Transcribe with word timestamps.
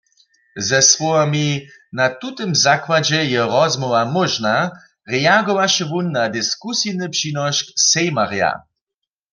Ze 0.57 0.81
słowami 0.81 1.67
„na 1.99 2.05
tutym 2.21 2.51
zakładźe 2.67 3.21
je 3.31 3.41
rozmołwa 3.53 4.03
móžna“ 4.15 4.55
reagowaše 5.13 5.83
wón 5.91 6.07
na 6.15 6.23
diskusijny 6.37 7.05
přinošk 7.15 7.65
sejmarja. 7.91 8.49